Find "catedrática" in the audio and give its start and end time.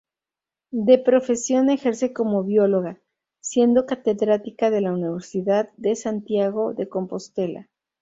3.85-4.69